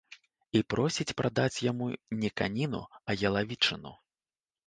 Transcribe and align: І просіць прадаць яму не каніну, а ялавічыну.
І 0.59 0.61
просіць 0.73 1.13
прадаць 1.19 1.63
яму 1.71 1.85
не 2.23 2.31
каніну, 2.41 2.81
а 3.09 3.17
ялавічыну. 3.31 3.93